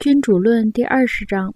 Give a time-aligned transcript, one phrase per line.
[0.00, 1.54] 君主论第二十章：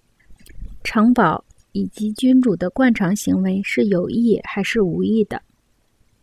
[0.83, 5.41] 城堡以及君主的惯常行为是有意还是无意的？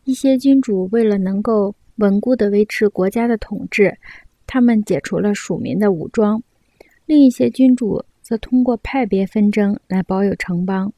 [0.05, 3.99] 一些君主为了能够稳固地维持国家的统治，
[4.47, 6.39] 他们解除了属民的武装；
[7.07, 10.93] 另一些君主则通过派别纷争来保有城邦。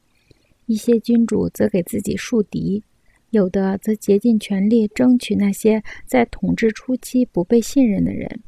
[0.67, 2.83] 一些君主则给自己树敌，
[3.31, 8.41] 有的则竭尽全力争取那些在统治初期不被信任的人。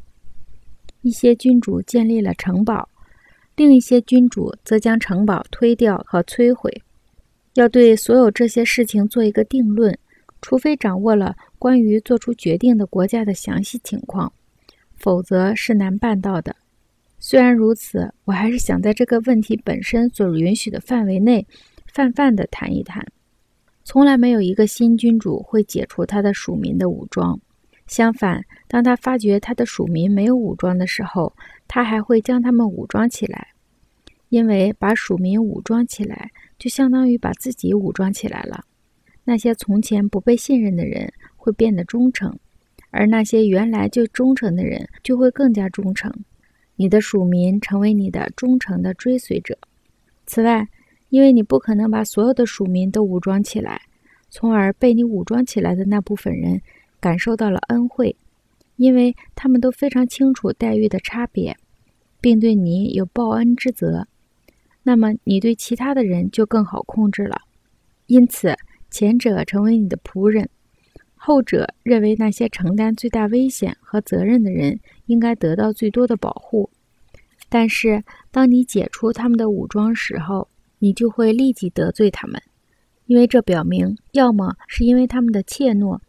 [1.08, 2.90] 一些君主建立了城堡，
[3.56, 6.70] 另一些君主则将城堡推掉和摧毁。
[7.54, 9.98] 要对所有这些事情做一个定论，
[10.42, 14.32] 除非掌握了关于做出决定的国家的详细情况，
[14.98, 16.54] 否则是难办到的。
[17.20, 21.48] 虽然如此，我还是想在这个问题本身所允许的范围内。
[21.94, 23.04] 泛泛的谈一谈，
[23.84, 27.40] 从来没有一个新君主会解除他的属民的武装。
[27.88, 31.34] 相反，当他发觉他的属民没有武装的时候，
[31.68, 33.48] 他还会将他们武装起来。
[34.30, 38.66] 因为把属民武装起来，就相当于把自己武装起来了。
[39.24, 42.38] 那些从前不被信任的人会变得忠诚，
[42.92, 46.12] 而那些原来就忠诚的人就会更加忠诚。
[46.76, 49.58] 你的属民成为你的忠诚的追随者。
[50.26, 50.68] 此外，
[51.08, 53.82] 因为你不可能把所有的属民都武装起来，
[54.30, 56.62] 从而被你武装起来的那部分人
[57.00, 58.16] 感受到了恩惠，
[58.76, 61.56] 因为他们都非常清楚待遇的差别，
[62.20, 64.08] 并对你有报恩之责。
[64.84, 67.42] 那么你对其他的人就更好控制了。
[68.06, 68.56] 因此，
[68.90, 70.50] 前者成为你的仆人，
[71.16, 76.70] 后者认为那些承担最大危险和责任的人应该得到最多的保护。
[77.50, 80.48] 但是，当你解除他们的武装时候，
[80.80, 82.42] 你就会立即得罪他们，
[83.08, 86.00] 因为这表明，要么是因为他们的怯懦，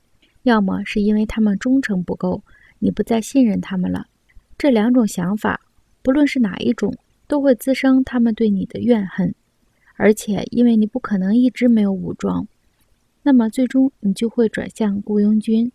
[0.48, 2.42] 要么是因为他们忠诚不够，
[2.78, 4.06] 你不再信任他们了。
[4.56, 5.60] 这两种想法，
[6.02, 6.94] 不论是哪一种，
[7.26, 9.34] 都会滋生他们对你的怨恨。
[9.96, 12.48] 而且，因为你不可能一直没有武装，
[13.22, 15.70] 那么最终你就会转向雇佣军。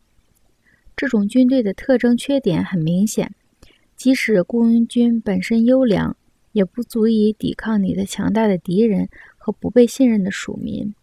[0.95, 3.34] 这种军队的特征缺点很明显，
[3.95, 6.16] 即使雇佣军本身优良。
[6.53, 9.09] 也不足以抵抗你的强大的敌人
[9.40, 10.94] 和不被信任的属民，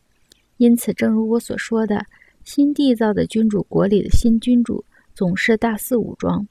[0.59, 2.07] 因此，正如我所说的，
[2.45, 4.85] 新缔造的君主国里的新君主
[5.15, 6.47] 总是大肆武装。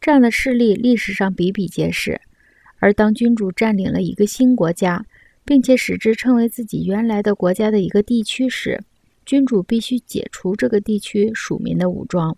[0.00, 2.20] 这样的事例历史上比比皆是。
[2.78, 5.04] 而当君主占领了一个新国家，
[5.44, 8.84] 并且使之称为自己原来的国家的一个地区时，
[9.24, 12.36] 君主必须解除这个地区属民的武装。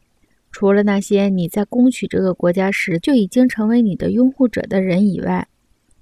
[0.52, 5.46] 除了那些你在攻取这个国家时就已经成为你的拥护者的人以外。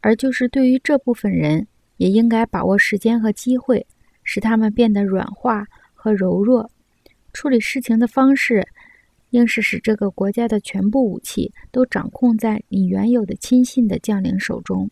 [0.00, 3.86] 而就是对于这部分人，也应该把握时间和机会，
[4.22, 5.66] 使他们变得软化
[6.06, 6.70] 和柔弱。
[7.32, 8.68] 处理事情的方式，
[9.30, 14.88] 应是使这个国家的全部武器都掌控在你原有的亲信的将领手中。